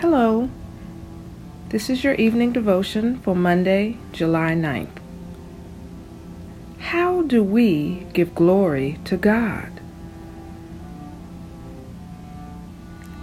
Hello. 0.00 0.50
This 1.70 1.88
is 1.88 2.04
your 2.04 2.12
evening 2.16 2.52
devotion 2.52 3.18
for 3.20 3.34
Monday, 3.34 3.96
July 4.12 4.52
9th. 4.52 4.98
How 6.78 7.22
do 7.22 7.42
we 7.42 8.06
give 8.12 8.34
glory 8.34 8.98
to 9.06 9.16
God? 9.16 9.80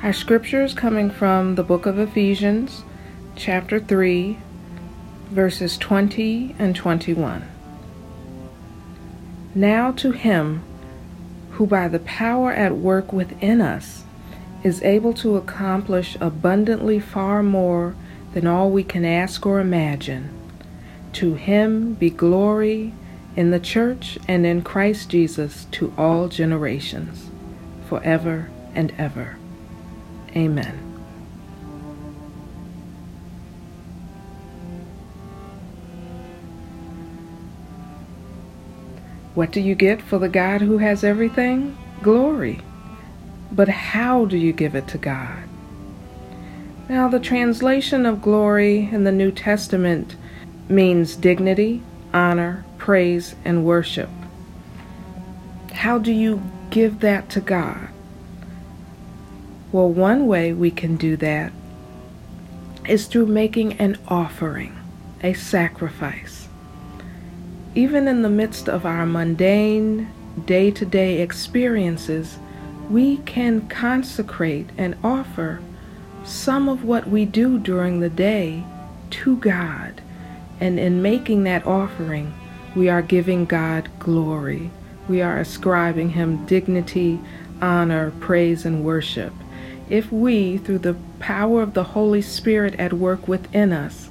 Our 0.01 0.13
scripture 0.13 0.63
is 0.63 0.73
coming 0.73 1.11
from 1.11 1.53
the 1.53 1.63
book 1.63 1.85
of 1.85 1.99
Ephesians, 1.99 2.83
chapter 3.35 3.79
3, 3.79 4.39
verses 5.29 5.77
20 5.77 6.55
and 6.57 6.75
21. 6.75 7.47
Now 9.53 9.91
to 9.91 10.11
him 10.11 10.63
who 11.51 11.67
by 11.67 11.87
the 11.87 11.99
power 11.99 12.51
at 12.51 12.75
work 12.77 13.13
within 13.13 13.61
us 13.61 14.05
is 14.63 14.81
able 14.81 15.13
to 15.13 15.35
accomplish 15.35 16.17
abundantly 16.21 16.99
far 16.99 17.43
more 17.43 17.95
than 18.33 18.47
all 18.47 18.71
we 18.71 18.83
can 18.83 19.05
ask 19.05 19.45
or 19.45 19.59
imagine. 19.59 20.29
To 21.13 21.35
him 21.35 21.93
be 21.93 22.09
glory 22.09 22.93
in 23.35 23.51
the 23.51 23.59
church 23.59 24.17
and 24.27 24.45
in 24.45 24.61
Christ 24.61 25.09
Jesus 25.09 25.65
to 25.71 25.93
all 25.97 26.29
generations, 26.29 27.29
forever 27.87 28.49
and 28.73 28.93
ever. 28.97 29.37
Amen. 30.35 30.79
What 39.35 39.51
do 39.51 39.59
you 39.59 39.73
get 39.73 40.01
for 40.01 40.19
the 40.19 40.29
God 40.29 40.61
who 40.61 40.77
has 40.77 41.03
everything? 41.03 41.75
Glory. 42.03 42.61
But 43.53 43.69
how 43.69 44.25
do 44.25 44.37
you 44.37 44.51
give 44.51 44.75
it 44.75 44.87
to 44.89 44.97
God? 44.97 45.43
Now, 46.89 47.07
the 47.07 47.19
translation 47.19 48.05
of 48.05 48.21
glory 48.21 48.89
in 48.91 49.03
the 49.03 49.11
New 49.11 49.31
Testament 49.31 50.15
means 50.67 51.15
dignity, 51.15 51.81
honor, 52.13 52.65
praise, 52.77 53.35
and 53.45 53.63
worship. 53.63 54.09
How 55.71 55.97
do 55.97 56.11
you 56.11 56.41
give 56.69 56.99
that 56.99 57.29
to 57.29 57.39
God? 57.39 57.87
Well, 59.71 59.89
one 59.89 60.27
way 60.27 60.53
we 60.53 60.71
can 60.71 60.97
do 60.97 61.15
that 61.17 61.51
is 62.87 63.05
through 63.05 63.27
making 63.27 63.73
an 63.73 63.97
offering, 64.07 64.77
a 65.21 65.33
sacrifice 65.33 66.43
even 67.75 68.07
in 68.07 68.21
the 68.21 68.29
midst 68.29 68.69
of 68.69 68.85
our 68.85 69.05
mundane, 69.05 70.11
day 70.45 70.69
to 70.71 70.85
day 70.85 71.21
experiences, 71.21 72.37
we 72.89 73.17
can 73.17 73.67
consecrate 73.67 74.69
and 74.77 74.95
offer 75.03 75.61
some 76.23 76.69
of 76.69 76.83
what 76.83 77.07
we 77.07 77.25
do 77.25 77.59
during 77.59 77.99
the 77.99 78.09
day 78.09 78.63
to 79.09 79.37
God. 79.37 80.01
And 80.59 80.79
in 80.79 81.01
making 81.01 81.43
that 81.43 81.65
offering, 81.65 82.33
we 82.75 82.89
are 82.89 83.01
giving 83.01 83.45
God 83.45 83.89
glory. 83.99 84.71
We 85.07 85.21
are 85.21 85.37
ascribing 85.37 86.09
Him 86.11 86.45
dignity, 86.45 87.19
honor, 87.61 88.11
praise, 88.19 88.65
and 88.65 88.83
worship. 88.83 89.33
If 89.89 90.11
we, 90.11 90.57
through 90.57 90.79
the 90.79 90.95
power 91.19 91.61
of 91.61 91.73
the 91.73 91.83
Holy 91.83 92.21
Spirit 92.21 92.75
at 92.75 92.93
work 92.93 93.27
within 93.27 93.73
us, 93.73 94.09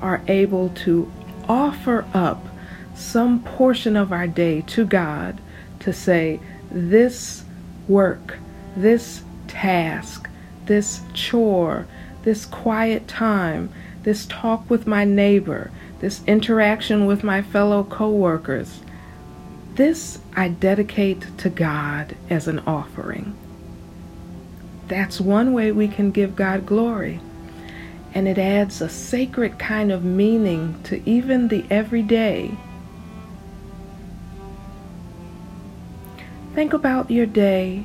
are 0.00 0.22
able 0.28 0.70
to 0.70 1.12
offer 1.48 2.06
up 2.14 2.46
some 2.94 3.42
portion 3.42 3.96
of 3.96 4.12
our 4.12 4.26
day 4.26 4.62
to 4.62 4.84
God 4.84 5.40
to 5.80 5.92
say, 5.92 6.40
this 6.70 7.44
work, 7.90 8.38
this 8.76 9.22
task, 9.48 10.28
this 10.66 11.00
chore, 11.12 11.86
this 12.22 12.46
quiet 12.46 13.08
time, 13.08 13.70
this 14.04 14.26
talk 14.26 14.68
with 14.70 14.86
my 14.86 15.04
neighbor, 15.04 15.70
this 15.98 16.22
interaction 16.26 17.06
with 17.06 17.24
my 17.24 17.42
fellow 17.42 17.84
coworkers, 17.84 18.80
this 19.74 20.18
I 20.36 20.48
dedicate 20.48 21.26
to 21.38 21.50
God 21.50 22.16
as 22.28 22.48
an 22.48 22.60
offering. 22.60 23.36
That's 24.88 25.20
one 25.20 25.52
way 25.52 25.72
we 25.72 25.88
can 25.88 26.10
give 26.10 26.36
God 26.36 26.66
glory. 26.66 27.20
And 28.12 28.26
it 28.26 28.38
adds 28.38 28.80
a 28.80 28.88
sacred 28.88 29.58
kind 29.58 29.92
of 29.92 30.04
meaning 30.04 30.80
to 30.84 31.08
even 31.08 31.48
the 31.48 31.64
everyday 31.70 32.56
Think 36.54 36.72
about 36.72 37.10
your 37.10 37.26
day 37.26 37.84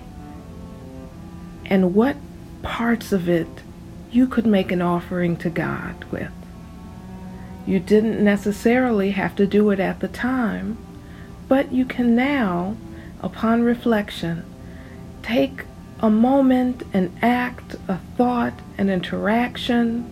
and 1.65 1.93
what 1.93 2.17
parts 2.63 3.11
of 3.11 3.29
it 3.29 3.47
you 4.11 4.27
could 4.27 4.45
make 4.45 4.71
an 4.71 4.81
offering 4.81 5.37
to 5.37 5.49
God 5.49 6.03
with. 6.05 6.31
You 7.67 7.79
didn't 7.79 8.23
necessarily 8.23 9.11
have 9.11 9.35
to 9.35 9.45
do 9.45 9.69
it 9.71 9.79
at 9.79 9.99
the 9.99 10.07
time, 10.07 10.77
but 11.47 11.71
you 11.71 11.85
can 11.85 12.15
now, 12.15 12.75
upon 13.21 13.63
reflection, 13.63 14.45
take 15.21 15.65
a 15.99 16.09
moment, 16.09 16.83
an 16.93 17.11
act, 17.21 17.75
a 17.87 17.97
thought, 18.17 18.53
an 18.77 18.89
interaction 18.89 20.11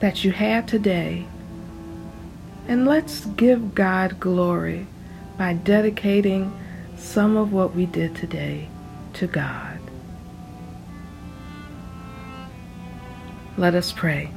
that 0.00 0.24
you 0.24 0.32
had 0.32 0.66
today, 0.66 1.26
and 2.68 2.86
let's 2.86 3.24
give 3.24 3.74
God 3.74 4.18
glory 4.18 4.86
by 5.38 5.54
dedicating 5.54 6.52
some 7.02 7.36
of 7.36 7.52
what 7.52 7.74
we 7.74 7.84
did 7.84 8.14
today 8.14 8.68
to 9.14 9.26
God. 9.26 9.78
Let 13.58 13.74
us 13.74 13.92
pray. 13.92 14.30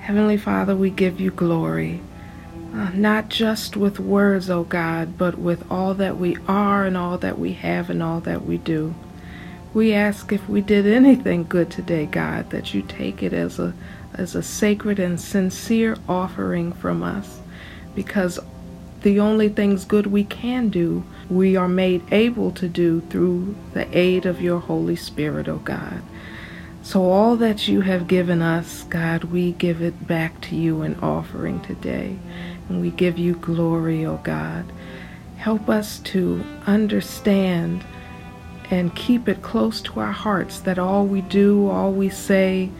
Heavenly 0.00 0.36
Father, 0.36 0.76
we 0.76 0.90
give 0.90 1.20
you 1.20 1.30
glory, 1.30 2.00
uh, 2.74 2.90
not 2.94 3.28
just 3.28 3.76
with 3.76 3.98
words, 3.98 4.50
O 4.50 4.60
oh 4.60 4.64
God, 4.64 5.16
but 5.18 5.38
with 5.38 5.68
all 5.70 5.94
that 5.94 6.18
we 6.18 6.36
are 6.46 6.84
and 6.84 6.96
all 6.96 7.18
that 7.18 7.38
we 7.38 7.54
have 7.54 7.90
and 7.90 8.02
all 8.02 8.20
that 8.20 8.44
we 8.44 8.58
do. 8.58 8.94
We 9.74 9.94
ask 9.94 10.32
if 10.32 10.48
we 10.48 10.60
did 10.60 10.86
anything 10.86 11.44
good 11.44 11.70
today, 11.70 12.06
God, 12.06 12.50
that 12.50 12.74
you 12.74 12.82
take 12.82 13.22
it 13.22 13.32
as 13.32 13.58
a 13.58 13.72
as 14.14 14.34
a 14.34 14.42
sacred 14.42 14.98
and 14.98 15.18
sincere 15.18 15.96
offering 16.06 16.72
from 16.72 17.02
us, 17.02 17.40
because 17.94 18.38
the 19.02 19.20
only 19.20 19.48
things 19.48 19.84
good 19.84 20.06
we 20.06 20.24
can 20.24 20.68
do, 20.68 21.04
we 21.36 21.56
are 21.56 21.68
made 21.68 22.02
able 22.12 22.50
to 22.52 22.68
do 22.68 23.00
through 23.02 23.54
the 23.72 23.86
aid 23.96 24.26
of 24.26 24.40
your 24.40 24.60
Holy 24.60 24.96
Spirit, 24.96 25.48
O 25.48 25.54
oh 25.54 25.58
God. 25.58 26.02
So, 26.82 27.10
all 27.10 27.36
that 27.36 27.68
you 27.68 27.82
have 27.82 28.08
given 28.08 28.42
us, 28.42 28.82
God, 28.84 29.24
we 29.24 29.52
give 29.52 29.80
it 29.80 30.06
back 30.06 30.40
to 30.42 30.56
you 30.56 30.82
in 30.82 30.96
offering 30.96 31.60
today. 31.60 32.18
And 32.68 32.80
we 32.80 32.90
give 32.90 33.18
you 33.18 33.34
glory, 33.34 34.04
O 34.04 34.14
oh 34.14 34.20
God. 34.22 34.64
Help 35.36 35.68
us 35.68 35.98
to 36.00 36.44
understand 36.66 37.84
and 38.70 38.94
keep 38.94 39.28
it 39.28 39.42
close 39.42 39.80
to 39.82 40.00
our 40.00 40.12
hearts 40.12 40.60
that 40.60 40.78
all 40.78 41.06
we 41.06 41.20
do, 41.20 41.68
all 41.68 41.92
we 41.92 42.08
say, 42.08 42.70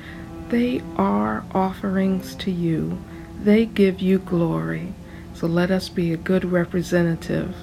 they 0.49 0.83
are 0.97 1.45
offerings 1.55 2.35
to 2.37 2.51
you. 2.51 2.99
They 3.43 3.67
give 3.67 4.01
you 4.01 4.19
glory. 4.19 4.95
So 5.35 5.47
let 5.47 5.71
us 5.71 5.89
be 5.89 6.13
a 6.13 6.17
good 6.17 6.45
representative 6.45 7.55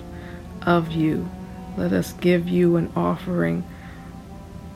of 0.66 0.92
you. 0.92 1.30
Let 1.78 1.94
us 1.94 2.14
give 2.14 2.48
you 2.48 2.76
an 2.76 2.92
offering 2.96 3.64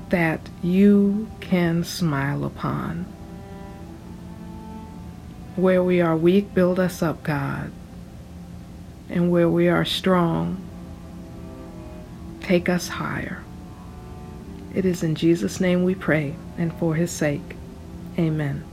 that 0.09 0.41
you 0.61 1.29
can 1.39 1.83
smile 1.83 2.45
upon. 2.45 3.05
Where 5.55 5.83
we 5.83 6.01
are 6.01 6.15
weak, 6.15 6.53
build 6.53 6.79
us 6.79 7.01
up, 7.01 7.23
God. 7.23 7.71
And 9.09 9.31
where 9.31 9.49
we 9.49 9.67
are 9.67 9.85
strong, 9.85 10.61
take 12.41 12.69
us 12.69 12.87
higher. 12.87 13.43
It 14.73 14.85
is 14.85 15.03
in 15.03 15.15
Jesus' 15.15 15.59
name 15.59 15.83
we 15.83 15.93
pray 15.93 16.35
and 16.57 16.73
for 16.73 16.95
his 16.95 17.11
sake. 17.11 17.55
Amen. 18.17 18.63